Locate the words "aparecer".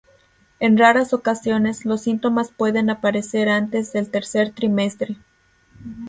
2.89-3.49